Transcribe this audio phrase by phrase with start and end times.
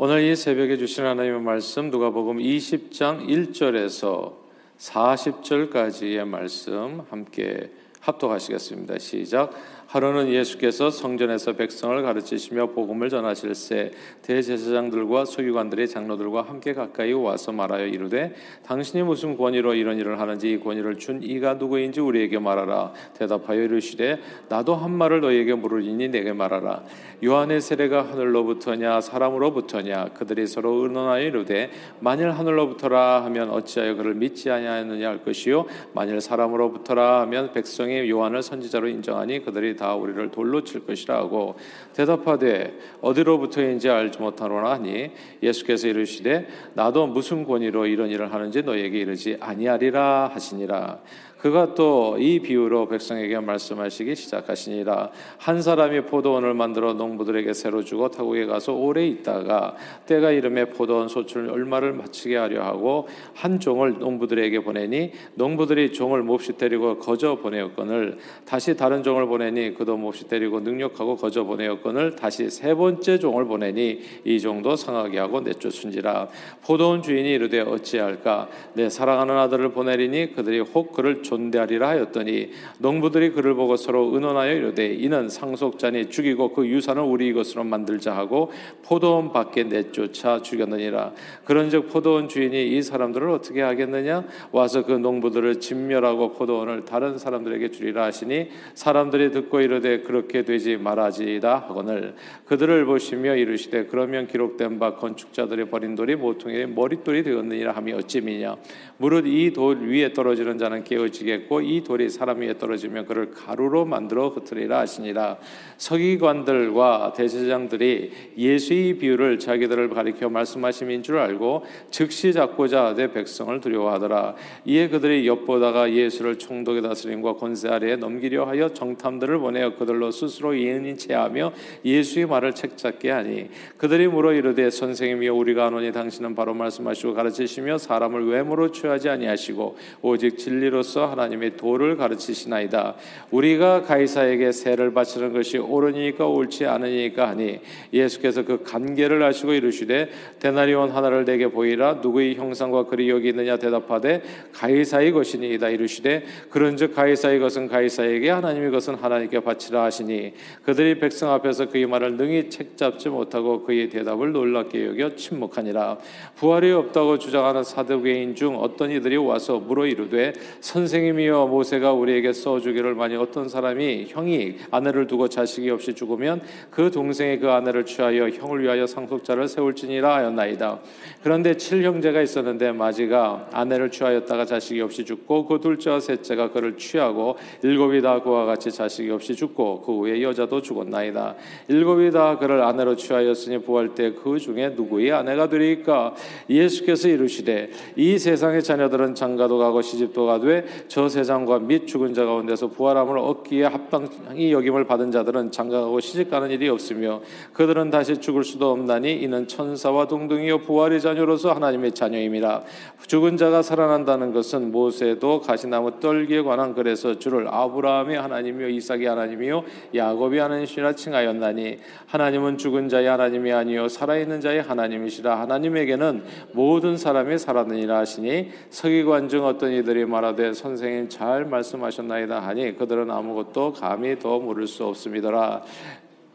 [0.00, 4.32] 오늘 이 새벽에 주신 하나님의 말씀 누가복음 20장 1절에서
[4.78, 9.00] 40절까지의 말씀 함께 합독하시겠습니다.
[9.00, 9.50] 시작.
[9.88, 18.34] 하루는 예수께서 성전에서 백성을 가르치시며 복음을 전하실새 대제사장들과 서기관들의 장로들과 함께 가까이 와서 말하여 이르되
[18.66, 22.92] 당신이 무슨 권위로 이런 일을 하는지 이 권위를 준 이가 누구인지 우리에게 말하라.
[23.14, 26.82] 대답하여 이르시되 나도 한 말을 너희에게 물으리니 내게 말하라.
[27.24, 31.70] 요한의 세례가 하늘로부터냐 사람으로부터냐 그들이 서로 의논하여 이르되
[32.00, 35.64] 만일 하늘로부터라 하면 어찌하여 그를 믿지 아니하느냐 할 것이요.
[35.94, 41.56] 만일 사람으로부터라 하면 백성이 요한을 선지자로 인정하니 그들이 다 우리를 돌로 칠 것이라 하고
[41.94, 49.38] 대답하되 어디로부터인지 알지 못하노라 하니 예수께서 이르시되 나도 무슨 권위로 이런 일을 하는지 너에게 이르지
[49.40, 50.98] 아니하리라 하시니라
[51.38, 55.10] 그가 또 이 비유로 백성에게 말씀하시기 시작하시니라.
[55.38, 61.50] 한 사람이 포도원을 만들어 농부들에게 새로 주고 타국에 가서 오래 있다가 때가 이름에 포도원 소출
[61.50, 68.76] 얼마를 마치게 하려 하고 한 종을 농부들에게 보내니 농부들이 종을 몹시 때리고 거저 보내었거늘 다시
[68.76, 74.40] 다른 종을 보내니 그도 몹시 때리고 능력하고 거저 보내었거늘 다시 세 번째 종을 보내니 이
[74.40, 76.28] 종도 상하게 하고 내쫓은지라.
[76.62, 78.48] 포도원 주인이 이르되 어찌할까?
[78.74, 84.94] 내 사랑하는 아들을 보내리니 그들이 혹 그를 존대하리라 하였더니 농부들이 그를 보고 서로 의논하여 이르되
[84.94, 88.50] 이는 상속자니 죽이고 그 유산을 우리 것으로 만들자 하고
[88.82, 91.12] 포도원 밖에 내쫓아 죽였느니라.
[91.44, 94.24] 그런즉 포도원 주인이 이 사람들을 어떻게 하겠느냐?
[94.52, 101.66] 와서 그 농부들을 진멸하고 포도원을 다른 사람들에게 주리라 하시니 사람들이 듣고 이르되 그렇게 되지 말아지다
[101.68, 102.14] 하거늘.
[102.46, 108.56] 그들을 보시며 이르시되 그러면 기록된 바 건축자들의 버린 돌이 모퉁이의 머릿돌이 되었느니라 함이 어찌미냐?
[108.96, 113.84] 무릇 이 돌 위에 떨어지는 자는 깨어지 겠고 이 돌이 사람 위에 떨어지면 그를 가루로
[113.84, 115.38] 만들어 흩으리라 하시니라.
[115.76, 124.34] 서기관들과 대제장들이 예수의 비유를 자기들을 가리켜 말씀하심인 줄 알고 즉시 잡고자 내 백성을 두려워하더라.
[124.64, 130.98] 이에 그들이 엿보다가 예수를 총독의 다스림과 권세 아래에 넘기려 하여 정탐들을 보내어 그들로 스스로 예언인
[130.98, 131.52] 체하며
[131.84, 138.28] 예수의 말을 책잡게 하니 그들이 물어 이르되 선생님이여 우리가 아노니 당신은 바로 말씀하시고 가르치시며 사람을
[138.28, 142.94] 외모로 취하지 아니하시고 오직 진리로서 하나님의 도를 가르치시나이다.
[143.30, 147.60] 우리가 가이사에게 세를 바치는 것이 옳으니까 옳지 않으니까 하니
[147.92, 151.94] 예수께서 그 관계를 아시고 이르시되 데나리온 하나를 내게 보이라.
[151.94, 158.94] 누구의 형상과 글이 여기 있느냐 대답하되 가이사의 것이니이다 이르시되 그런즉 가이사의 것은 가이사에게 하나님의 것은
[158.94, 160.32] 하나님께 바치라 하시니
[160.64, 165.98] 그들이 백성 앞에서 그의 말을 능히 책잡지 못하고 그의 대답을 놀랍게 여겨 침묵하니라.
[166.36, 172.94] 부활이 없다고 주장하는 사두개인 중 어떤 이들이 와서 물어 이르되 선생 님이여 모세가 우리에게 써주기를
[172.94, 178.62] 만약 어떤 사람이 형이 아내를 두고 자식이 없이 죽으면 그 동생이 그 아내를 취하여 형을
[178.62, 180.80] 위하여 상속자를 세울지니라 하였나이다.
[181.22, 188.02] 그런데 칠형제가 있었는데 마지가 아내를 취하였다가 자식이 없이 죽고 그 둘째와 셋째가 그를 취하고 일곱이
[188.02, 191.34] 다 그와 같이 자식이 없이 죽고 그 후에 여자도 죽었나이다.
[191.68, 196.14] 일곱이 다 그를 아내로 취하였으니 부활 때 그 중에 누구의 아내가 되리까?
[196.48, 202.68] 예수께서 이르시되 이 세상의 자녀들은 장가도 가고 시집도 가되 저 세상과 및 죽은 자 가운데서
[202.68, 207.20] 부활함을 얻기에 합당히 여김을 받은 자들은 장가가고 시집가는 일이 없으며
[207.52, 212.62] 그들은 다시 죽을 수도 없나니 이는 천사와 동등이요 부활의 자녀로서 하나님의 자녀임이라.
[213.06, 220.40] 죽은 자가 살아난다는 것은 모세도 가시나무 떨기에 관한 글에서 주를 아브라함의 하나님이요 이삭의 하나님이요 야곱의
[220.40, 225.38] 하나님이라 칭하였나니 하나님은 죽은 자의 하나님이 아니요 살아있는 자의 하나님이시라.
[225.38, 232.76] 하나님에게는 모든 사람이 살았느니라 하시니 서기관 중 어떤 이들이 말하되 선 생님 잘 말씀하셨나이다 하니
[232.76, 235.62] 그들은 아무것도 감히 더 물을 수 없음이더라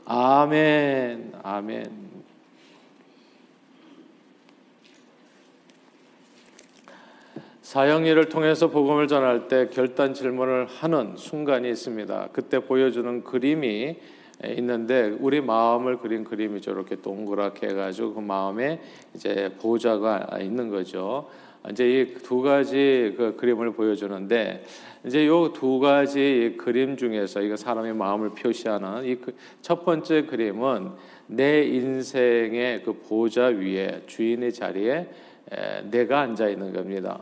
[0.05, 2.13] 아멘 아멘
[7.73, 12.29] 사형리를 통해서 복음을 전할 때 결단 질문을 하는 순간이 있습니다.
[12.31, 13.97] 그때 보여주는 그림이
[14.57, 16.69] 있는데 우리 마음을 그린 그림이죠.
[16.69, 18.79] 이렇게 동그랗게 해가지고 그 마음에
[19.15, 21.29] 이제 보좌가 있는 거죠.
[21.69, 24.63] 이제 이 두 가지 그 그림을 보여주는데
[25.05, 29.17] 이제 요 두 가지 그림 중에서 이거 사람의 마음을 표시하는 이
[29.61, 30.91] 첫 번째 그림은
[31.27, 35.07] 내 인생의 그 보좌 위에 주인의 자리에
[35.89, 37.19] 내가 앉아 있는 겁니다.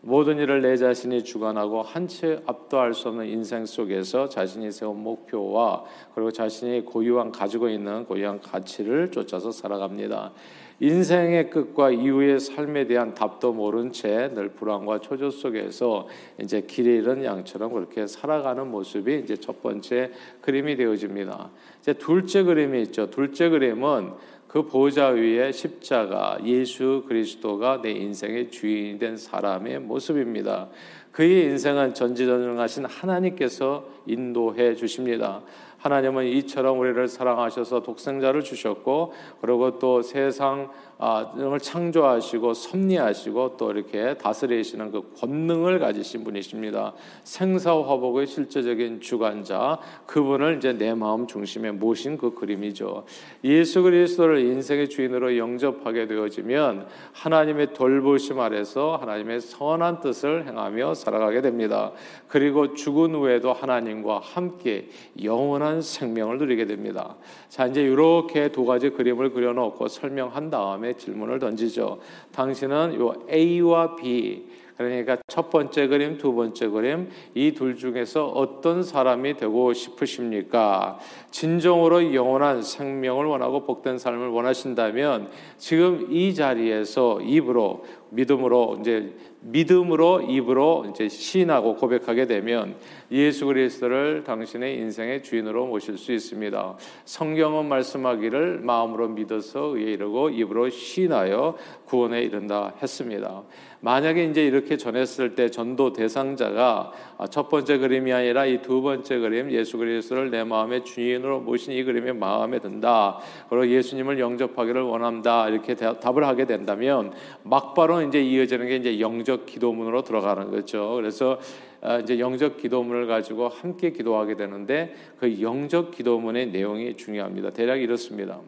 [0.00, 5.84] 모든 일을 내 자신이 주관하고 한치 앞도 할 수 없는 인생 속에서 자신이 세운 목표와
[6.14, 10.32] 그리고 자신이 고유한 가지고 있는 고유한 가치를 쫓아서 살아갑니다.
[10.80, 16.08] 인생의 끝과 이후의 삶에 대한 답도 모른 채 늘 불안과 초조 속에서
[16.40, 20.10] 이제 길에 잃은 양처럼 그렇게 살아가는 모습이 이제 첫 번째
[20.40, 21.50] 그림이 되어집니다.
[21.80, 23.10] 이제 둘째 그림이 있죠.
[23.10, 24.12] 둘째 그림은
[24.48, 30.68] 그 보좌 위에 십자가 예수 그리스도가 내 인생의 주인이 된 사람의 모습입니다.
[31.10, 35.42] 그의 인생은 전지전능하신 하나님께서 인도해 주십니다.
[35.84, 44.14] 하나님은 이처럼 우리를 사랑하셔서 독생자를 주셨고 그리고 또 세상 아, 을 창조하시고 섭리하시고 또 이렇게
[44.14, 46.94] 다스리시는 그 권능을 가지신 분이십니다.
[47.24, 53.04] 생사화복의 실제적인 주관자 그분을 이제 내 마음 중심에 모신 그 그림이죠.
[53.42, 61.90] 예수 그리스도를 인생의 주인으로 영접하게 되어지면 하나님의 돌보심 아래서 하나님의 선한 뜻을 행하며 살아가게 됩니다.
[62.28, 64.88] 그리고 죽은 후에도 하나님과 함께
[65.22, 67.16] 영원한 생명을 누리게 됩니다.
[67.48, 71.98] 자 이제 이렇게 두 가지 그림을 그려놓고 설명한 다음에 질문을 던지죠.
[72.32, 74.44] 당신은 요 A와 B
[74.76, 80.98] 그러니까 첫 번째 그림, 두 번째 그림 이 둘 중에서 어떤 사람이 되고 싶으십니까?
[81.30, 85.28] 진정으로 영원한 생명을 원하고 복된 삶을 원하신다면
[85.58, 92.76] 지금 이 자리에서 입으로 믿음으로 이제 믿음으로 입으로 이제 시인하고 고백하게 되면
[93.10, 96.76] 예수 그리스도를 당신의 인생의 주인으로 모실 수 있습니다.
[97.04, 101.56] 성경은 말씀하기를 마음으로 믿어서 의에 이르고 입으로 시인하여
[101.86, 103.42] 구원에 이른다 했습니다.
[103.84, 106.90] 만약에 이제 이렇게 전했을 때 전도 대상자가
[107.30, 111.84] 첫 번째 그림이 아니라 이 두 번째 그림 예수 그리스도를 내 마음의 주인으로 모신 이
[111.84, 113.18] 그림이 마음에 든다.
[113.50, 115.50] 그리고 예수님을 영접하기를 원한다.
[115.50, 120.94] 이렇게 답을 하게 된다면 막바로 이제 이어지는 게 이제 영적 기도문으로 들어가는 거죠.
[120.96, 121.38] 그래서
[121.82, 127.50] 아, 이제 영적 기도문을 가지고 함께 기도하게 되는데 그 영적 기도문의 내용이 중요합니다.
[127.50, 128.40] 대략 이렇습니다.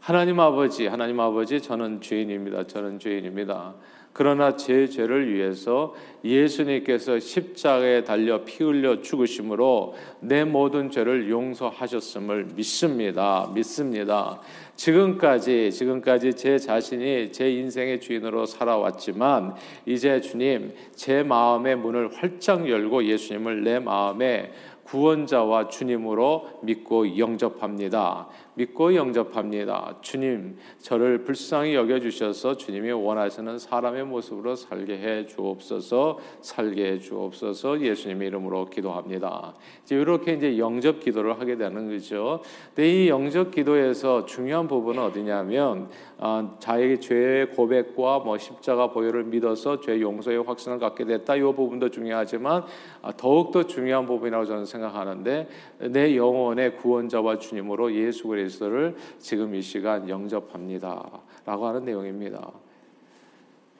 [0.00, 2.66] 하나님 아버지, 하나님 아버지, 저는 죄인입니다.
[2.66, 3.74] 저는 죄인입니다.
[4.18, 13.50] 그러나 제 죄를 위해서 예수님께서 십자가에 달려 피 흘려 죽으심으로 내 모든 죄를 용서하셨음을 믿습니다.
[13.54, 14.40] 믿습니다.
[14.74, 19.54] 지금까지 지금까지 제 자신이 제 인생의 주인으로 살아왔지만
[19.84, 24.50] 이제 주님 제 마음의 문을 활짝 열고 예수님을 내 마음에
[24.84, 28.28] 구원자와 주님으로 믿고 영접합니다.
[28.56, 29.96] 믿고 영접합니다.
[30.00, 36.18] 주님, 저를 불쌍히 여겨 주셔서 주님이 원하시는 사람의 모습으로 살게 해 주옵소서.
[36.40, 37.82] 살게 해 주옵소서.
[37.82, 39.54] 예수님의 이름으로 기도합니다.
[39.82, 42.40] 이제 이렇게 이제 영접 기도를 하게 되는 거죠.
[42.74, 49.80] 근데 이 영접 기도에서 중요한 부분은 어디냐면 아, 자기 죄의 고백과 뭐 십자가 보혈을 믿어서
[49.80, 51.36] 죄 용서의 확신을 갖게 됐다.
[51.36, 52.64] 이 부분도 중요하지만
[53.02, 55.46] 아, 더욱 더 중요한 부분이라고 저는 생각하는데
[55.90, 62.52] 내 영혼의 구원자와 주님으로 예수 그리스도 를 지금 이 시간 영접합니다라고 하는 내용입니다.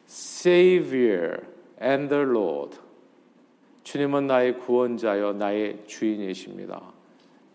[0.07, 1.39] Savior
[1.83, 2.79] and the Lord.
[3.83, 6.83] 주님은 나의 구원자여 나의 주인이십니다.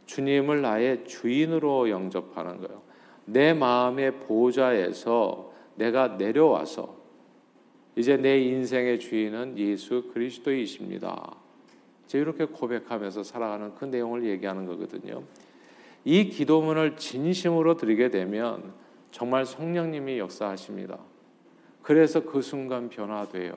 [0.06, 2.82] 주님을 나의 주인으로 영접하는 거예요.
[3.26, 6.96] 내 마음의 보좌에서 내가 내려와서
[7.96, 11.36] 이제 내 인생의 주인은 예수 그리스도이십니다.
[12.14, 15.24] 이렇게 고백하면서 살아가는 그 내용을 얘기하는 거거든요.
[16.04, 18.74] 이 기도문을 진심으로 드리게 되면
[19.12, 20.98] 정말 성령님이 역사하십니다.
[21.82, 23.54] 그래서 그 순간 변화돼요.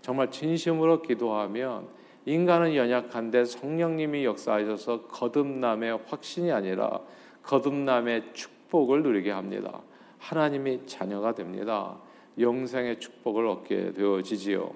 [0.00, 1.88] 정말 진심으로 기도하면
[2.24, 7.00] 인간은 연약한데 성령님이 역사하셔서 거듭남의 확신이 아니라
[7.42, 9.80] 거듭남의 축복을 누리게 합니다.
[10.18, 11.96] 하나님이 자녀가 됩니다.
[12.38, 14.72] 영생의 축복을 얻게 되어지지요.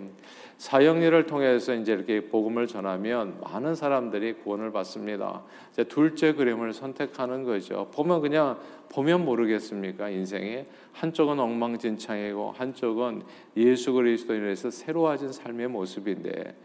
[0.56, 5.42] 사형리를 통해서 이제 이렇게 복음을 전하면 많은 사람들이 구원을 받습니다.
[5.72, 7.88] 이제 둘째 그림을 선택하는 거죠.
[7.92, 8.58] 보면 그냥
[8.90, 10.10] 보면 모르겠습니까?
[10.10, 13.22] 인생이 한쪽은 엉망진창이고 한쪽은
[13.56, 16.56] 예수 그리스도인에서 새로워진 삶의 모습인데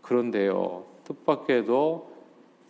[0.00, 0.86] 그런데요.
[1.04, 2.10] 뜻밖에도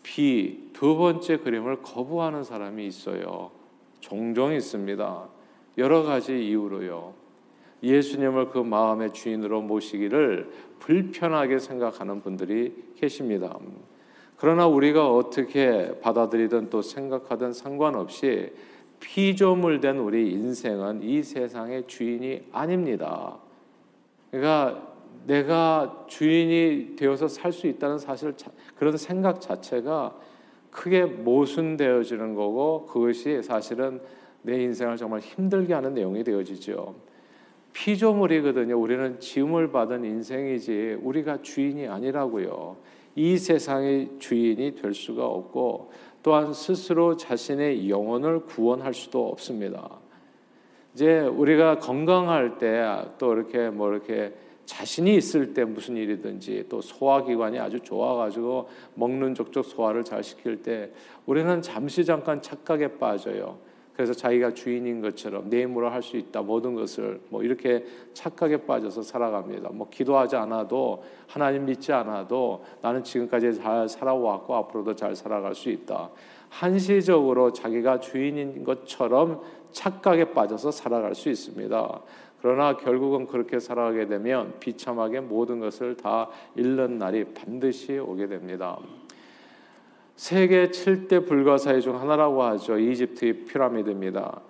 [0.03, 3.53] B 두 번째 그림을 거부하는 사람이 있어요.
[4.01, 5.29] 종종 있습니다.
[5.79, 7.22] 여러 가지 이유로요.
[7.83, 13.59] 예수님을 그 마음의 주인으로 모시기를 불편하게 생각하는 분들이 계십니다.
[14.37, 18.53] 그러나 우리가 어떻게 받아들이든 또 생각하든 상관없이
[19.01, 23.37] 피조물 된 우리 인생은 이 세상의 주인이 아닙니다.
[24.31, 24.93] 그러니까
[25.27, 28.35] 내가 주인이 되어서 살 수 있다는 사실
[28.77, 30.17] 그런 생각 자체가
[30.71, 34.01] 크게 모순되어지는 거고 그것이 사실은
[34.43, 36.95] 내 인생을 정말 힘들게 하는 내용이 되어지죠.
[37.73, 38.79] 피조물이거든요.
[38.79, 42.76] 우리는 지음을 받은 인생이지 우리가 주인이 아니라고요.
[43.14, 49.99] 이 세상의 주인이 될 수가 없고 또한 스스로 자신의 영혼을 구원할 수도 없습니다.
[50.95, 52.83] 이제 우리가 건강할 때
[53.19, 54.33] 또 이렇게 뭐 이렇게
[54.64, 60.91] 자신이 있을 때 무슨 일이든지 또 소화기관이 아주 좋아가지고 먹는 족족 소화를 잘 시킬 때
[61.26, 63.59] 우리는 잠시 잠깐 착각에 빠져요.
[63.95, 67.85] 그래서 자기가 주인인 것처럼 내 힘으로 할 수 있다 모든 것을 뭐 이렇게
[68.15, 69.71] 착각에 빠져서 살아갑니다.
[69.73, 76.11] 뭐 기도하지 않아도 하나님 믿지 않아도 나는 지금까지 잘 살아왔고 앞으로도 잘 살아갈 수 있다.
[76.49, 82.01] 한시적으로 자기가 주인인 것처럼 착각에 빠져서 살아갈 수 있습니다.
[82.43, 88.79] 그러나 결국은 그렇게 살아가게 되면 비참하게 모든 것을 다 잃는 날이 반드시 오게 됩니다.
[90.16, 92.78] 세계 7대 불가사의 중 하나라고 하죠.
[92.78, 94.40] 이집트의 피라미드입니다.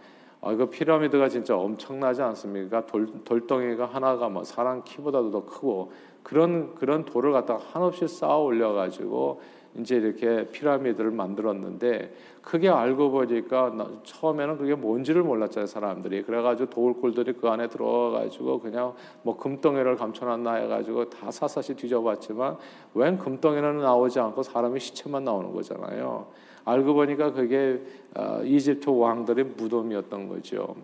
[0.40, 2.84] 아, 그 피라미드가 진짜 엄청나지 않습니까?
[2.86, 5.92] 돌, 돌덩이가 하나가 뭐 사람 키보다도 더 크고
[6.24, 9.40] 그런 그런 돌을 갖다가 한없이 쌓아 올려 가지고
[9.78, 13.72] 이제 이렇게 피라미드를 만들었는데 크게 알고 보니까
[14.04, 21.08] 처음에는 그게 뭔지를 몰랐잖아요 사람들이 그래가지고 돌굴들이 그 안에 들어가가지고 그냥 뭐 금덩이를 감춰놨나 해가지고
[21.08, 22.58] 다 샅샅이 뒤져봤지만
[22.94, 26.26] 웬 금덩이는 나오지 않고 사람의 시체만 나오는 거잖아요
[26.64, 27.80] 알고 보니까 그게
[28.14, 30.76] 어, 이집트 왕들의 무덤이었던 거죠.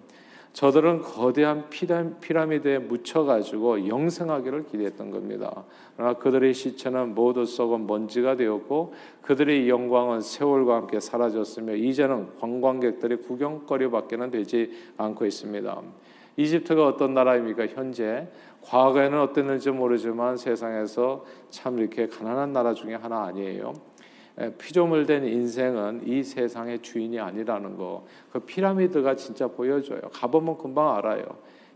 [0.59, 5.62] 저들은 거대한 피라미드에 묻혀가지고 영생하기를 기대했던 겁니다.
[5.95, 14.33] 그러나 그들의 시체는 모두 썩은 먼지가 되었고 그들의 영광은 세월과 함께 사라졌으며 이제는 관광객들의 구경거리밖에는
[14.33, 15.81] 되지 않고 있습니다.
[16.37, 17.69] 이집트가 어떤 나라입니까?
[17.69, 18.27] 현재
[18.62, 23.75] 과거에는 어땠는지 모르지만 세상에서 참 이렇게 가난한 나라 중에 하나 아니에요.
[24.59, 28.07] 피조물 된 인생은 이 세상의 주인이 아니라는 거.
[28.33, 30.00] 그 피라미드가 진짜 보여줘요.
[30.12, 31.25] 가보면 금방 알아요.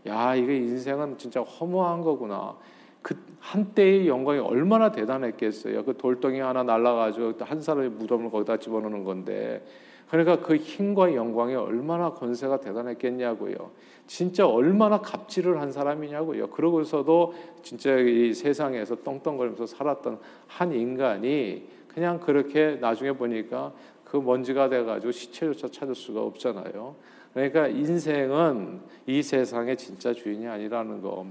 [0.07, 2.55] 야, 이게 인생은 진짜 허무한 거구나.
[3.01, 5.83] 그 한때의 영광이 얼마나 대단했겠어요.
[5.83, 9.65] 그 돌덩이 하나 날라가지고 한 사람의 무덤을 거기다 집어넣는 건데.
[10.09, 13.71] 그러니까 그 힘과 영광이 얼마나 권세가 대단했겠냐고요.
[14.05, 16.49] 진짜 얼마나 갑질을 한 사람이냐고요.
[16.51, 23.71] 그러고서도 진짜 이 세상에서 떵떵거리면서 살았던 한 인간이 그냥 그렇게 나중에 보니까
[24.03, 26.95] 그 먼지가 돼가지고 시체조차 찾을 수가 없잖아요.
[27.33, 31.25] 그러니까 인생은 이 세상의 진짜 주인이 아니라는 거.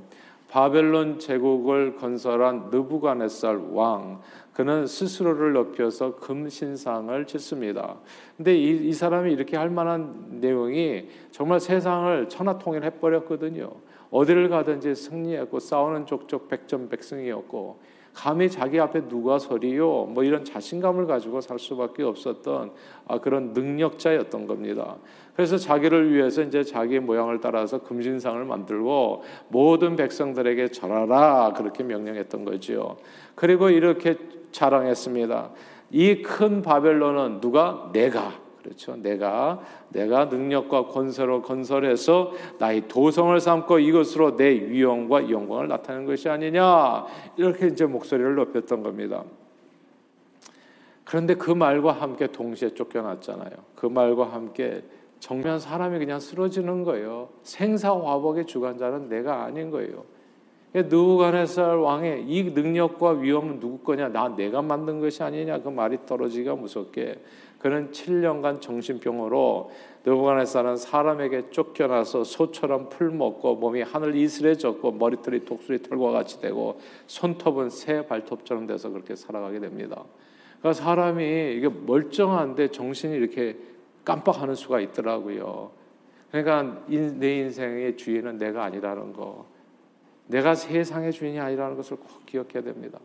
[0.48, 4.20] 바벨론 제국을 건설한 느부갓네살 왕
[4.52, 7.96] 그는 스스로를 높여서 금신상을 짓습니다.
[8.36, 13.70] 근데 이, 이 사람이 이렇게 할 만한 내용이 정말 세상을 천하통일해 버렸거든요.
[14.10, 17.78] 어디를 가든지 승리했고 싸우는 족족 백전백승이었고
[18.14, 20.04] 감히 자기 앞에 누가 서리요?
[20.10, 22.72] 뭐 이런 자신감을 가지고 살 수밖에 없었던
[23.08, 24.96] 아, 그런 능력자였던 겁니다.
[25.34, 32.96] 그래서 자기를 위해서 이제 자기 모양을 따라서 금신상을 만들고 모든 백성들에게 절하라 그렇게 명령했던 거지요.
[33.34, 34.16] 그리고 이렇게
[34.50, 35.50] 자랑했습니다.
[35.92, 38.96] 이 큰 바벨론은 누가 내가 그렇죠.
[38.96, 47.06] 내가 내가 능력과 권세로 건설해서 나의 도성을 삼고 이것으로 내 위엄과 영광을 나타내는 것이 아니냐
[47.36, 49.24] 이렇게 이제 목소리를 높였던 겁니다.
[51.04, 53.50] 그런데 그 말과 함께 동시에 쫓겨났잖아요.
[53.74, 54.82] 그 말과 함께
[55.18, 57.28] 정면 사람이 그냥 쓰러지는 거예요.
[57.42, 60.04] 생사화복의 주관자는 내가 아닌 거예요.
[60.74, 64.08] 누구간의살 왕의 이 능력과 위엄은 누구 거냐?
[64.08, 65.60] 나 내가 만든 것이 아니냐?
[65.60, 67.20] 그 말이 떨어지기가 무섭게
[67.62, 69.70] 그는 7년간 정신병으로
[70.04, 77.70] 느부갓네살은 사람에게 쫓겨나서 소처럼 풀 먹고 몸이 하늘 이슬해졌고 머리털이 독수리 털과 같이 되고 손톱은
[77.70, 80.02] 새 발톱처럼 돼서 그렇게 살아가게 됩니다.
[80.58, 83.56] 그러니까 사람이 이게 멀쩡한데 정신이 이렇게
[84.04, 85.70] 깜빡하는 수가 있더라고요.
[86.32, 89.46] 그러니까 내 인생의 주인은 내가 아니라는 거.
[90.26, 92.98] 내가 세상의 주인이 아니라는 것을 꼭 기억해야 됩니다.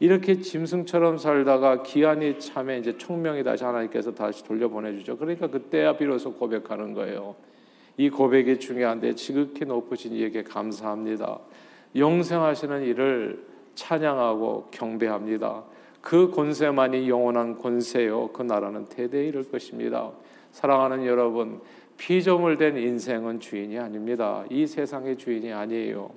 [0.00, 5.16] 이렇게 짐승처럼 살다가 기한이 참에 이제 총명이 다시 하나님께서 다시 돌려보내 주죠.
[5.16, 7.36] 그러니까 그때야 비로소 고백하는 거예요.
[7.96, 11.38] 이 고백이 중요한데 지극히 높으신 이에게 감사합니다.
[11.94, 13.44] 영생하시는 이를
[13.76, 15.62] 찬양하고 경배합니다.
[16.00, 18.28] 그 권세만이 영원한 권세요.
[18.32, 20.10] 그 나라는 대대에 이를 것입니다.
[20.50, 21.60] 사랑하는 여러분,
[21.96, 24.44] 피조물된 인생은 주인이 아닙니다.
[24.50, 26.10] 이 세상의 주인이 아니에요.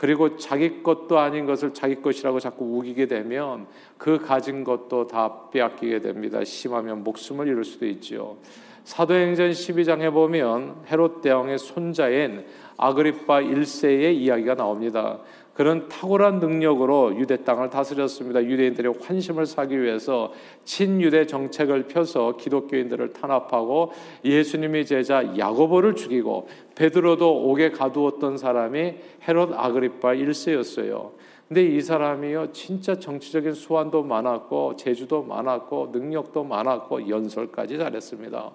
[0.00, 3.66] 그리고 자기 것도 아닌 것을 자기 것이라고 자꾸 우기게 되면
[3.98, 6.42] 그 가진 것도 다 빼앗기게 됩니다.
[6.42, 8.38] 심하면 목숨을 잃을 수도 있지요.
[8.84, 12.46] 사도행전 12장에 보면 헤롯 대왕의 손자인
[12.78, 15.18] 아그리파 1세의 이야기가 나옵니다.
[15.60, 18.42] 그런 탁월한 능력으로 유대 땅을 다스렸습니다.
[18.42, 20.32] 유대인들의 환심을 사기 위해서
[20.64, 23.92] 친유대 정책을 펴서 기독교인들을 탄압하고
[24.24, 28.94] 예수님의 제자 야고보를 죽이고 베드로도 옥에 가두었던 사람이
[29.28, 31.10] 헤롯 아그리파 1세였어요.
[31.46, 38.50] 근데 이 사람이요 진짜 정치적인 수완도 많았고 재주도 많았고 능력도 많았고 연설까지 잘했습니다.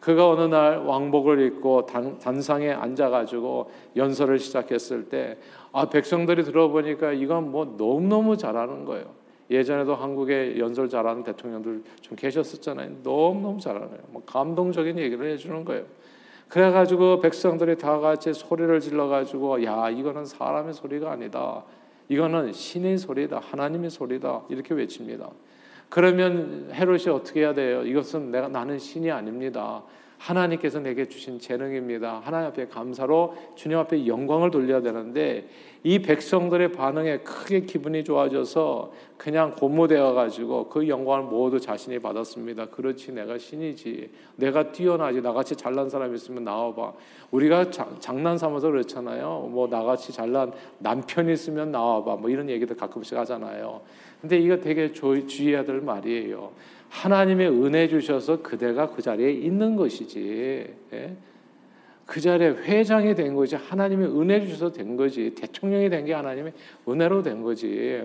[0.00, 5.36] 그가 어느 날 왕복을 입고 단, 단상에 앉아가지고 연설을 시작했을 때,
[5.72, 9.20] 아, 백성들이 들어보니까 이건 뭐 너무너무 잘하는 거예요.
[9.50, 12.98] 예전에도 한국에 연설 잘하는 대통령들 좀 계셨었잖아요.
[13.02, 13.98] 너무너무 잘하네요.
[14.08, 15.84] 뭐 감동적인 얘기를 해주는 거예요.
[16.48, 21.64] 그래가지고 백성들이 다 같이 소리를 질러가지고 야 이거는 사람의 소리가 아니다.
[22.08, 23.40] 이거는 신의 소리다.
[23.40, 24.42] 하나님의 소리다.
[24.48, 25.30] 이렇게 외칩니다.
[25.90, 27.84] 그러면 헤롯이 어떻게 해야 돼요?
[27.84, 29.82] 이것은 내가 나는 신이 아닙니다.
[30.20, 32.20] 하나님께서 내게 주신 재능입니다.
[32.22, 35.48] 하나님 앞에 감사로 주님 앞에 영광을 돌려야 되는데
[35.82, 42.66] 이 백성들의 반응에 크게 기분이 좋아져서 그냥 고무되어 가지고 그 영광을 모두 자신이 받았습니다.
[42.66, 44.10] 그렇지 내가 신이지.
[44.36, 45.22] 내가 뛰어나지.
[45.22, 46.92] 나같이 잘난 사람 있으면 나와 봐.
[47.30, 49.48] 우리가 자, 장난 삼아서 그렇잖아요.
[49.50, 52.16] 뭐 나같이 잘난 남편 있으면 나와 봐.
[52.16, 53.80] 뭐 이런 얘기도 가끔씩 하잖아요.
[54.20, 56.52] 근데 이거 되게 주의해야 될 말이에요.
[56.90, 60.66] 하나님의 은혜 주셔서 그대가 그 자리에 있는 것이지.
[60.92, 61.16] 예?
[62.04, 63.54] 그 자리에 회장이 된 거지.
[63.54, 65.32] 하나님의 은혜 주셔서 된 거지.
[65.34, 66.52] 대통령이 된 게 하나님의
[66.88, 68.02] 은혜로 된 거지.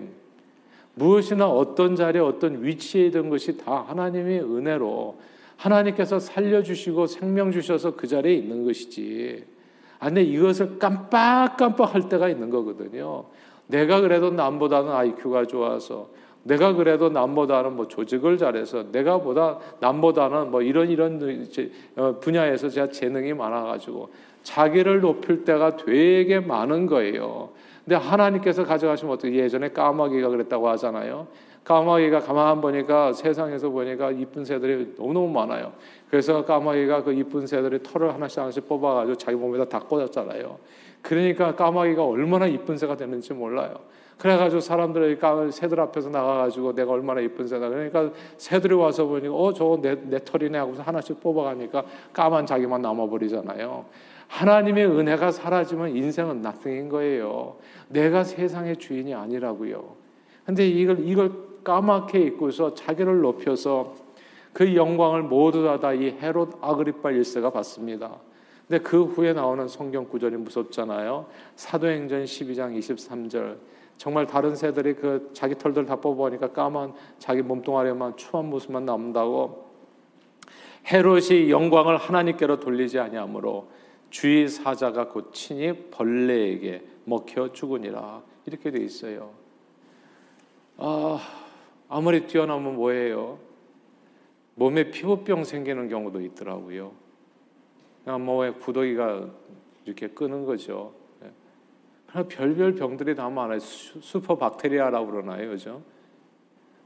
[0.93, 5.17] 무엇이나 어떤 자리에 어떤 위치에 있던 것이 다 하나님의 은혜로
[5.57, 9.43] 하나님께서 살려주시고 생명 주셔서 그 자리에 있는 것이지.
[9.99, 13.25] 아, 근데 이것을 깜빡깜빡 할 때가 있는 거거든요.
[13.67, 16.09] 내가 그래도 남보다는 IQ가 좋아서
[16.45, 21.47] 내가 그래도 남보다는 뭐 조직을 잘해서 내가 보다 남보다는 뭐 이런 이런
[21.95, 24.09] 어, 분야에서 제가 재능이 많아가지고
[24.43, 27.49] 자기를 높일 때가 되게 많은 거예요.
[27.83, 31.27] 근데 하나님께서 가져가시면 어떻게 예전에 까마귀가 그랬다고 하잖아요.
[31.63, 35.73] 까마귀가 가만 보니까 세상에서 보니까 이쁜 새들이 너무너무 많아요.
[36.11, 40.59] 그래서 까마귀가 그 이쁜 새들이 털을 하나씩 하나씩 뽑아가지고 자기 몸에다 다 꽂았잖아요.
[41.01, 43.79] 그러니까 까마귀가 얼마나 이쁜 새가 되는지 몰라요.
[44.17, 45.17] 그래가지고 사람들이
[45.51, 47.69] 새들 앞에서 나가가지고 내가 얼마나 이쁜 새다.
[47.69, 53.85] 그러니까 새들이 와서 보니까 어 저거 내, 내 털이네 하고서 하나씩 뽑아가니까 까만 자기만 남아버리잖아요.
[54.27, 57.57] 하나님의 은혜가 사라지면 인생은 나중인 거예요.
[57.89, 59.95] 내가 세상의 주인이 아니라고요.
[60.45, 61.31] 근데 이걸 이걸
[61.63, 63.95] 까맣게 입고서 자기를 높여서
[64.53, 68.15] 그 영광을 모두 다 이 헤롯 아그리파 1세가 받습니다.
[68.67, 71.25] 근데 그 후에 나오는 성경 구절이 무섭잖아요.
[71.55, 73.57] 사도행전 12장 23절.
[73.97, 79.65] 정말 다른 새들이 그 자기 털들 다 뽑아보니까 까만 자기 몸뚱아리만 추한 모습만 남는다고
[80.91, 83.69] 헤롯이 영광을 하나님께로 돌리지 아니하므로
[84.09, 89.31] 주의 사자가 곧 친히 벌레에게 먹혀 죽으니라 이렇게 돼 있어요.
[90.77, 91.19] 아
[91.89, 93.39] 아무리 뛰어나면 뭐예요?
[94.55, 96.91] 몸에 피부병 생기는 경우도 있더라고요.
[98.03, 99.29] 그냥 뭐에 구더기가
[99.85, 100.93] 이렇게 끄는 거죠.
[102.23, 103.59] 별별 병들이 다 많아요.
[103.59, 105.81] 슈퍼 박테리아라고 그러나요, 그죠?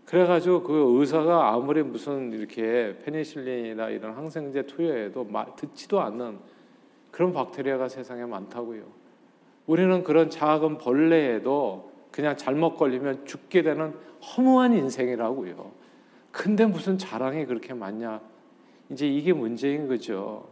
[0.06, 6.40] 그래가지고 그 의사가 아무리 무슨 이렇게 페니실린이나 이런 항생제 투여해도 듣지도 않는
[7.12, 8.84] 그런 박테리아가 세상에 많다고요.
[9.68, 15.72] 우리는 그런 작은 벌레에도 그냥 잘못 걸리면 죽게 되는 허무한 인생이라고요.
[16.32, 18.20] 근데 무슨 자랑이 그렇게 많냐?
[18.90, 20.48] 이제 이게 문제인 거죠.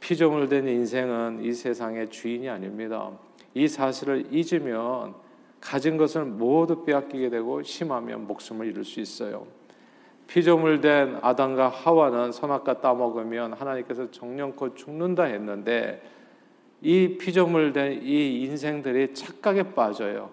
[0.00, 3.10] 피조물된 인생은 이 세상의 주인이 아닙니다.
[3.54, 5.14] 이 사실을 잊으면
[5.60, 9.46] 가진 것을 모두 빼앗기게 되고 심하면 목숨을 잃을 수 있어요.
[10.26, 16.02] 피조물 된 아담과 하와는 선악과 따먹으면 하나님께서 정령코 죽는다 했는데
[16.80, 20.30] 이 피조물 된 이 인생들이 착각에 빠져요.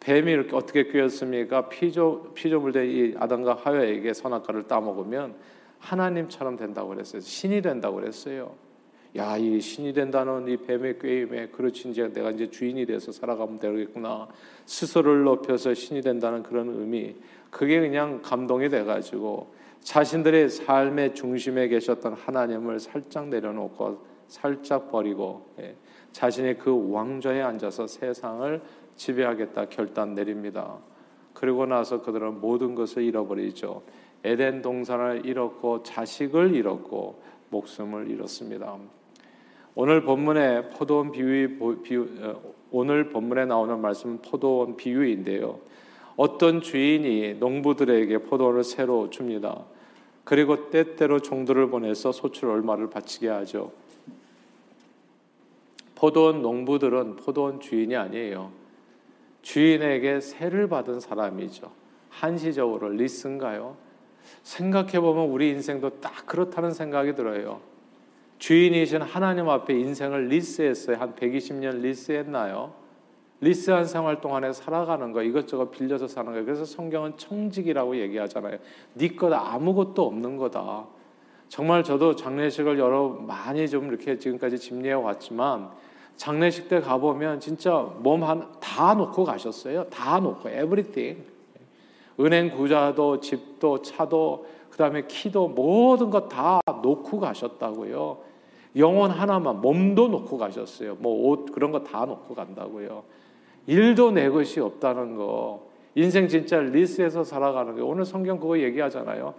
[0.00, 1.68] 뱀이 이렇게 어떻게 꿰었습니까?
[1.68, 5.34] 피조 피조물 된 이 아담과 하와에게 선악과를 따먹으면
[5.78, 7.20] 하나님처럼 된다고 그랬어요.
[7.20, 8.54] 신이 된다고 그랬어요.
[9.16, 14.26] 야, 이 신이 된다는 이 뱀의 꾀임에 그렇지 이제 내가 이제 주인이 돼서 살아가면 되겠구나.
[14.64, 17.14] 스스로를 높여서 신이 된다는 그런 의미.
[17.50, 25.76] 그게 그냥 감동이 돼 가지고 자신들의 삶의 중심에 계셨던 하나님을 살짝 내려놓고 살짝 버리고 예,
[26.12, 28.62] 자신의 그 왕좌에 앉아서 세상을
[28.96, 30.78] 지배하겠다 결단 내립니다.
[31.34, 33.82] 그리고 나서 그들은 모든 것을 잃어버리죠.
[34.24, 37.20] 에덴 동산을 잃었고 자식을 잃었고
[37.50, 38.78] 목숨을 잃었습니다.
[39.74, 45.58] 오늘 본문의 포도원 비유, 비유 어, 오늘 본문에 나오는 말씀은 포도원 비유인데요.
[46.16, 49.64] 어떤 주인이 농부들에게 포도원을 새로 줍니다.
[50.24, 53.72] 그리고 때때로 종들을 보내서 소출 얼마를 바치게 하죠.
[55.94, 58.52] 포도원 농부들은 포도원 주인이 아니에요.
[59.40, 61.70] 주인에게 세를 받은 사람이죠.
[62.10, 63.76] 한시적으로 리스인가요?
[64.42, 67.71] 생각해 보면 우리 인생도 딱 그렇다는 생각이 들어요.
[68.42, 70.96] 주인이신 하나님 앞에 인생을 리스했어요.
[70.96, 72.72] 한 120년 리스했나요?
[73.40, 76.44] 리스한 생활 동안에 살아가는 거 이것저것 빌려서 사는 거예요.
[76.44, 78.58] 그래서 성경은 청직이라고 얘기하잖아요.
[78.94, 80.86] 네것 아무것도 없는 거다.
[81.48, 85.70] 정말 저도 장례식을 여러 많이 좀 이렇게 지금까지 집례해 왔지만
[86.16, 89.84] 장례식 때 가보면 진짜 몸 한 다 놓고 가셨어요.
[89.84, 91.22] 다 놓고 everything.
[92.18, 98.31] 은행 구자도 집도 차도 그다음에 키도 모든 것 다 놓고 가셨다고요.
[98.76, 100.96] 영혼 하나만 몸도 놓고 가셨어요.
[101.00, 103.04] 뭐 옷 그런 거 다 놓고 간다고요.
[103.66, 105.66] 일도 내 것이 없다는 거.
[105.94, 107.84] 인생 진짜 리스에서 살아가는 거.
[107.84, 109.34] 오늘 성경 그거 얘기하잖아요.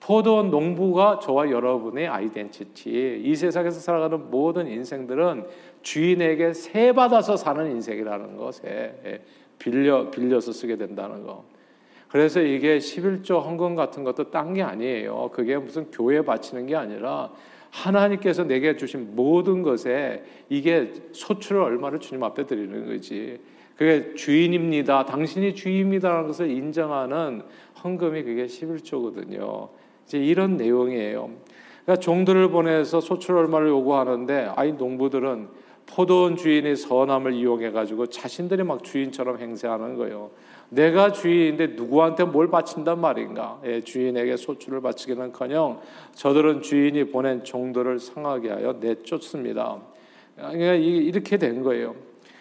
[0.00, 3.22] 포도원 농부가 저와 여러분의 아이덴티티.
[3.24, 5.46] 이 세상에서 살아가는 모든 인생들은
[5.80, 9.22] 주인에게 세 받아서 사는 인생이라는 것에 예,
[9.58, 11.44] 빌려 빌려서 쓰게 된다는 거.
[12.08, 15.30] 그래서 이게 11조 헌금 같은 것도 딴 게 아니에요.
[15.32, 17.32] 그게 무슨 교회 바치는 게 아니라
[17.74, 23.40] 하나님께서 내게 주신 모든 것에 이게 소출을 얼마를 주님 앞에 드리는 거지.
[23.76, 25.04] 그게 주인입니다.
[25.04, 27.42] 당신이 주인입니다라는 것을 인정하는
[27.82, 29.68] 헌금이 그게 11조거든요.
[30.06, 31.30] 이제 이런 내용이에요.
[31.84, 35.48] 그러니까 종들을 보내서 소출 얼마를 요구하는데 아이 농부들은
[35.86, 40.30] 포도원 주인의 선함을 이용해 가지고 자신들이 막 주인처럼 행세하는 거예요.
[40.70, 43.60] 내가 주인인데 누구한테 뭘 바친단 말인가?
[43.64, 45.80] 예, 주인에게 소출을 바치기는커녕
[46.14, 49.80] 저들은 주인이 보낸 종들을 상하게 하여 내쫓습니다.
[50.36, 51.94] 그러니까 이렇게 된 거예요.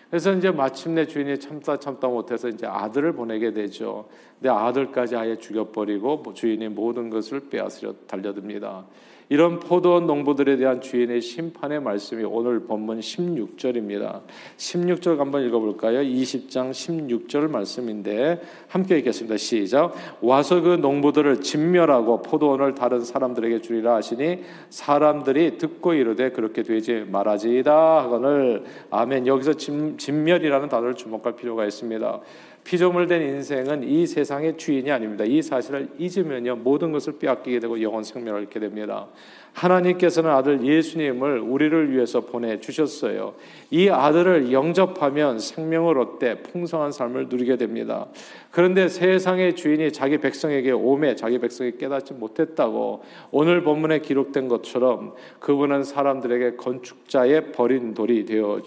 [0.10, 4.08] 그래서 이제 마침내 주인이 참다 참다 못해서 이제 아들을 보내게 되죠.
[4.40, 8.86] 근데 아들까지 아예 죽여버리고 뭐 주인이 모든 것을 빼앗으려 달려듭니다.
[9.34, 14.22] 이런 포도원 농부들에 대한 주인의 심판의 말씀이 오늘 본문 16절입니다.
[14.58, 16.02] 16절 한번 읽어볼까요?
[16.02, 19.38] 20장 16절 말씀인데 함께 읽겠습니다.
[19.38, 19.96] 시작.
[20.22, 28.04] 와서 그 농부들을 진멸하고 포도원을 다른 사람들에게 주리라 하시니 사람들이 듣고 이르되 그렇게 되지 말아지이다
[28.04, 29.26] 하거늘 아멘.
[29.26, 32.22] 여기서 진, 진멸이라는 단어를 주목할 필요가 있습니다.
[32.64, 35.24] 피조물된 인생은 이 세상의 주인이 아닙니다.
[35.26, 39.08] 이 사실을 잊으면요 모든 것을 빼앗기게 되고 영원 생명을 잃게 됩니다.
[39.54, 43.36] 하나님께서는 아들 예수님을 우리를 위해서 보내 주셨어요.
[43.70, 48.08] 이 아들을 영접하면 생명을 얻되 풍성한 삶을 누리게 됩니다.
[48.50, 55.84] 그런데 세상의 주인이 자기 백성에게 오매 자기 백성이 깨닫지 못했다고 오늘 본문에 기록된 것처럼 그분은
[55.84, 58.62] 사람들에게 건축자의 버린 돌이 되어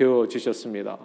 [0.00, 0.96] 되어지셨습니다.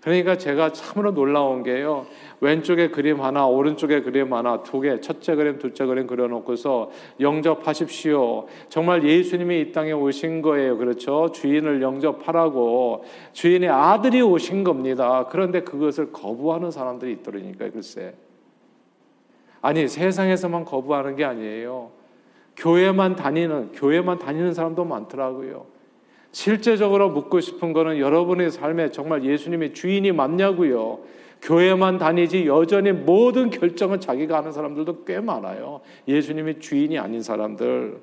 [0.00, 2.06] 그러니까 제가 참으로 놀라운 게요.
[2.40, 8.46] 왼쪽에 그림 하나, 오른쪽에 그림 하나, 두 개, 첫째 그림, 둘째 그림 그려놓고서 영접하십시오.
[8.68, 10.78] 정말 예수님이 이 땅에 오신 거예요.
[10.78, 11.30] 그렇죠?
[11.32, 15.26] 주인을 영접하라고 주인의 아들이 오신 겁니다.
[15.30, 17.72] 그런데 그것을 거부하는 사람들이 있더라니까요.
[17.72, 18.14] 글쎄.
[19.60, 21.90] 아니 세상에서만 거부하는 게 아니에요.
[22.56, 25.73] 교회만 다니는 교회만 다니는 사람도 많더라고요.
[26.34, 30.98] 실제적으로 묻고 싶은 거는 여러분의 삶에 정말 예수님의 주인이 맞냐고요.
[31.40, 35.80] 교회만 다니지 여전히 모든 결정은 자기가 하는 사람들도 꽤 많아요.
[36.08, 38.00] 예수님이 주인이 아닌 사람들.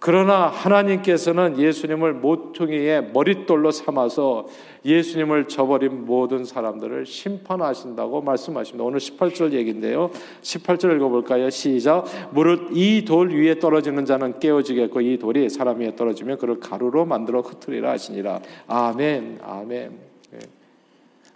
[0.00, 4.46] 그러나 하나님께서는 예수님을 모퉁이의 머릿돌로 삼아서
[4.82, 8.82] 예수님을 저버린 모든 사람들을 심판하신다고 말씀하십니다.
[8.82, 10.10] 오늘 18절 얘기인데요.
[10.40, 11.50] 18절 읽어볼까요?
[11.50, 12.06] 시작.
[12.32, 17.42] 무릇 이 돌 위에 떨어지는 자는 깨어지겠고 이 돌이 사람 위에 떨어지면 그를 가루로 만들어
[17.42, 18.40] 흩으리라 하시니라.
[18.68, 19.40] 아멘.
[19.42, 19.90] 아멘.
[20.32, 20.38] 네.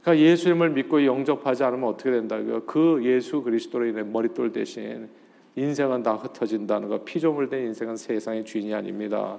[0.01, 2.63] 그러니까 예수님을 믿고 영접하지 않으면 어떻게 된다고요?
[2.65, 5.09] 그 예수 그리스도로 인해 머릿돌 대신
[5.57, 7.05] 인생은 다 흩어진다는 것.
[7.05, 9.39] 피조물 된 인생은 세상의 주인이 아닙니다.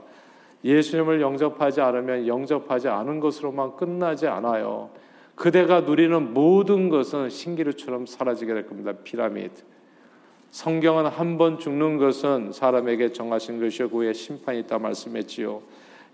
[0.64, 4.90] 예수님을 영접하지 않으면 영접하지 않은 것으로만 끝나지 않아요.
[5.36, 8.94] 그대가 누리는 모든 것은 신기루처럼 사라지게 될 겁니다.
[9.04, 9.64] 피라미드.
[10.52, 15.62] 성경은 한 번 죽는 것은 사람에게 정하신 것이요 그의 심판이 있다 말씀했지요.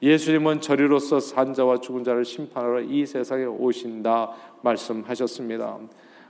[0.01, 4.31] 예수님은 저리로서 산 자와 죽은 자를 심판하러 이 세상에 오신다
[4.63, 5.77] 말씀하셨습니다.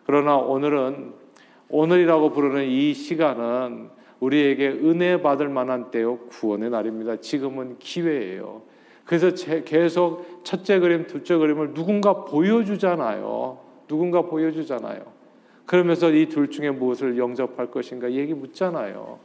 [0.05, 1.13] 그러나 오늘은
[1.71, 7.15] 오늘이라고 부르는 이 시간은 우리에게 은혜 받을 만한 때요 구원의 날입니다.
[7.17, 8.61] 지금은 기회예요.
[9.05, 9.31] 그래서
[9.65, 13.57] 계속 첫째 그림, 둘째 그림을 누군가 보여주잖아요.
[13.87, 15.01] 누군가 보여주잖아요.
[15.65, 19.19] 그러면서 이 둘 중에 무엇을 영접할 것인가 얘기 묻잖아요.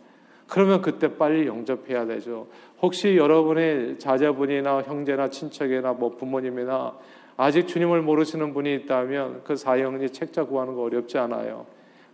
[0.47, 2.47] 그러면 그때 빨리 영접해야 되죠.
[2.81, 6.95] 혹시 여러분의 자제분이나 형제나 친척이나 뭐 부모님이나
[7.37, 11.67] 아직 주님을 모르시는 분이 있다면 그 사형리 책자 구하는 거 어렵지 않아요.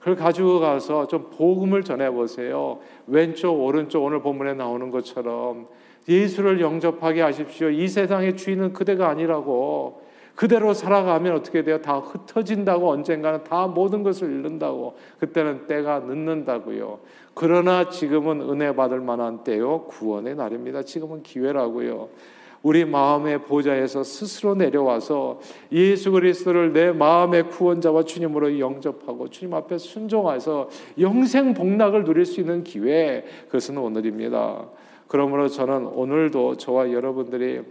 [0.03, 2.81] 그걸 가지고 가서 좀 복음을 전해 보세요.
[3.07, 5.69] 왼쪽 오른쪽 오늘 본문에 나오는 것처럼
[6.09, 7.71] 예수를 영접하게 하십시오.
[7.71, 10.03] 이 세상의 주인은 그대가 아니라고.
[10.35, 11.81] 그대로 살아가면 어떻게 돼요?
[11.81, 14.97] 다 흩어진다고 언젠가는 다 모든 것을 잃는다고.
[15.21, 16.99] 그때는 때가 늦는다고요.
[17.35, 19.85] 그러나 지금은 은혜 받을 만한 때요.
[19.85, 20.83] 구원의 날입니다.
[20.83, 22.09] 지금은 기회라고요.
[22.62, 25.40] 우리 마음의 보좌에서 스스로 내려와서
[25.72, 30.68] 예수 그리스도를 내 마음의 구원자와 주님으로 영접하고 주님 앞에 순종해서
[31.01, 34.68] 영생 복락을 누릴 수 있는 기회 그것은 오늘입니다.
[35.09, 37.62] 그러므로 저는 오늘도 저와 여러분들이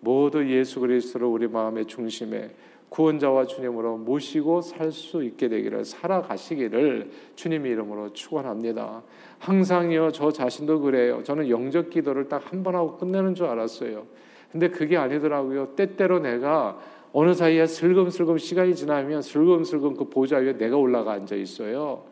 [0.00, 2.50] 모두 예수 그리스도를 우리 마음의 중심에
[2.88, 9.02] 구원자와 주님으로 모시고 살 수 있게 되기를 살아가시기를 주님 이름으로 축원합니다.
[9.38, 11.22] 항상요 저 자신도 그래요.
[11.22, 14.04] 저는 영적 기도를 딱 한 번 하고 끝내는 줄 알았어요.
[14.52, 15.68] 근데 그게 아니더라고요.
[15.74, 16.78] 때때로 내가
[17.14, 22.04] 어느 사이에 슬금슬금 시간이 지나면 슬금슬금 그 보좌 위에 내가 올라가 앉아 있어요.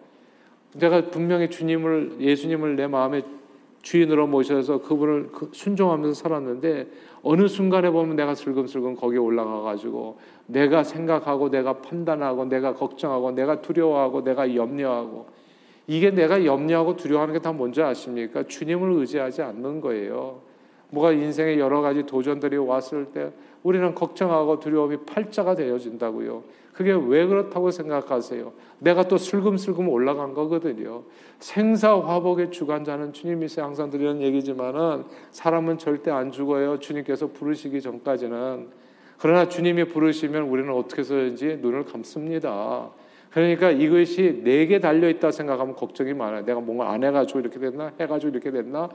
[0.75, 3.23] 내가 분명히 주님을 예수님을 내 마음에
[3.83, 6.87] 주인으로 모셔서 그분을 그 순종하면서 살았는데
[7.23, 13.63] 어느 순간에 보면 내가 슬금슬금 거기에 올라가 가지고 내가 생각하고 내가 판단하고 내가 걱정하고 내가
[13.63, 15.27] 두려워하고 내가 염려하고
[15.87, 18.45] 이게 내가 염려하고 두려워하는 게 다 뭔지 아십니까?
[18.47, 20.50] 주님을 의지하지 않는 거예요.
[20.91, 26.43] 뭐가 인생에 여러 가지 도전들이 왔을 때 우리는 걱정하고 두려움이 팔자가 되어진다고요.
[26.73, 28.53] 그게 왜 그렇다고 생각하세요?
[28.79, 31.03] 내가 또 슬금슬금 올라간 거거든요.
[31.39, 33.67] 생사화복의 주관자는 주님이세요.
[33.67, 36.79] 항상 드리는 얘기지만은 사람은 절대 안 죽어요.
[36.79, 38.69] 주님께서 부르시기 전까지는.
[39.19, 42.89] 그러나 주님이 부르시면 우리는 어떻게 해서든지 눈을 감습니다.
[43.31, 46.45] 그러니까 이것이 내게 달려 있다 생각하면 걱정이 많아요.
[46.45, 48.89] 내가 뭔가 안 해가지고 이렇게 됐나, 해가지고 이렇게 됐나.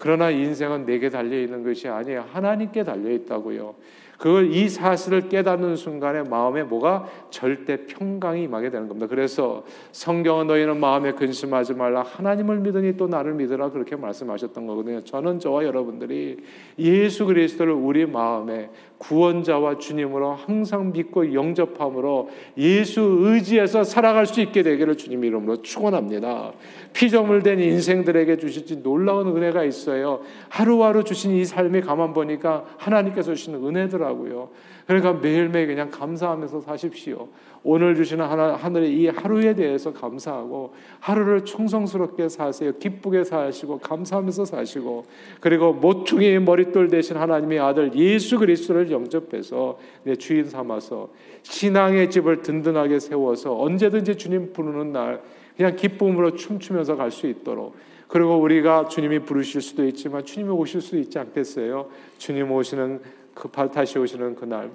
[0.00, 2.24] 그러나 인생은 내게 달려 있는 것이 아니에요.
[2.32, 3.74] 하나님께 달려 있다고요.
[4.20, 9.06] 그걸 이 사실을 깨닫는 순간에 마음에 뭐가 절대 평강이 임하게 되는 겁니다.
[9.06, 15.02] 그래서 성경은 너희는 마음에 근심하지 말라 하나님을 믿으니 또 나를 믿으라 그렇게 말씀하셨던 거거든요.
[15.04, 16.36] 저는 저와 여러분들이
[16.78, 22.28] 예수 그리스도를 우리 마음에 구원자와 주님으로 항상 믿고 영접함으로
[22.58, 26.52] 예수 의지에서 살아갈 수 있게 되기를 주님 이름으로 축원합니다.
[26.92, 30.20] 피조물 된 인생들에게 주실지 놀라운 은혜가 있어요.
[30.50, 34.48] 하루하루 주신 이 삶이 가만 보니까 하나님께서 주시는 은혜 더라고요.
[34.86, 37.28] 그러니까 매일매일 그냥 감사하면서 사십시오.
[37.62, 42.72] 오늘 주시는 하나, 하늘의 이 하루에 대해서 감사하고 하루를 충성스럽게 사세요.
[42.78, 45.04] 기쁘게 사시고 감사하면서 사시고
[45.40, 51.10] 그리고 모퉁이 머릿돌 대신 하나님의 아들 예수 그리스도를 영접해서 내 주인 삼아서
[51.42, 55.22] 신앙의 집을 든든하게 세워서 언제든지 주님 부르는 날
[55.56, 57.74] 그냥 기쁨으로 춤추면서 갈 수 있도록
[58.10, 61.88] 그리고 우리가 주님이 부르실 수도 있지만 주님이 오실 수도 있지 않겠어요?
[62.18, 63.00] 주님 오시는
[63.40, 64.70] 그 다시 오시는 그날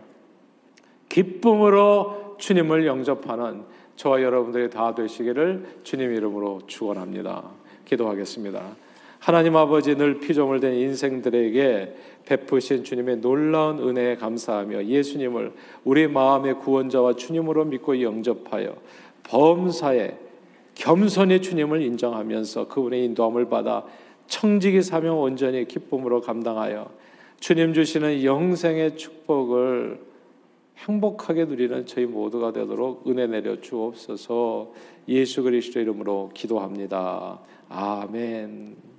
[1.08, 3.63] 기쁨으로 주님을 영접하는
[3.95, 7.43] 저와 여러분들이 다 되시기를 주님 이름으로 축원합니다.
[7.86, 8.62] 기도하겠습니다.
[9.19, 17.13] 하나님 아버지 늘 피조물 된 인생들에게 베푸신 주님의 놀라운 은혜에 감사하며 예수님을 우리 마음의 구원자와
[17.13, 18.75] 주님으로 믿고 영접하여
[19.23, 20.17] 범사에
[20.73, 23.86] 겸손히 주님을 인정하면서 그분의 인도함을 받아
[24.28, 26.89] 청지기 사명 온전히 기쁨으로 감당하여
[27.46, 30.04] 주님 주시는 영생의 축복을
[30.78, 34.74] 행복하게 누리는 저희 모두가 되도록 은혜 내려 주옵소서
[35.08, 37.40] 예수 그리스도 이름으로 기도합니다.
[37.70, 38.95] 아멘.